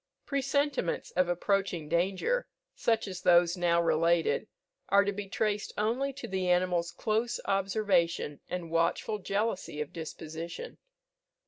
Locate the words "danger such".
1.87-3.07